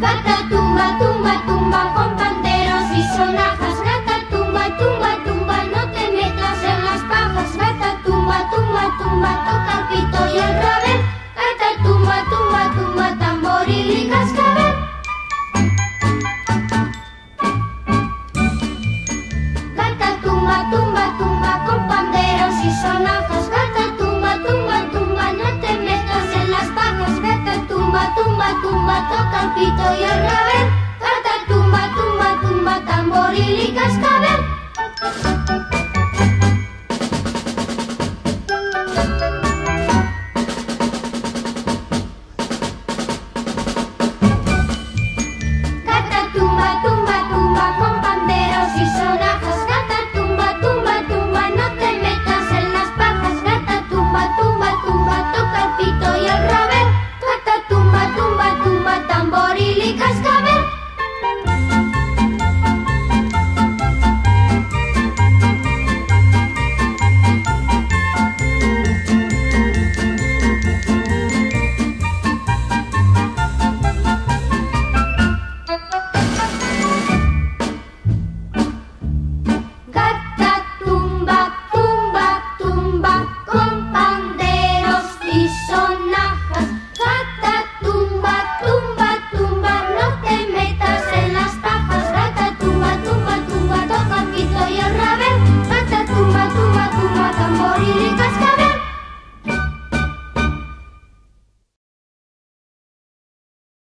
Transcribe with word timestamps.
Kata 0.00 0.34
tumba 0.48 0.86
tumba 0.98 1.32
tumba. 1.46 1.57
tumba, 27.98 28.14
tumba, 28.14 28.54
tumba, 28.62 29.08
toca 29.08 29.42
el 29.42 29.50
pito 29.54 29.94
y 29.98 30.04
al 30.04 30.18
revés. 30.20 30.77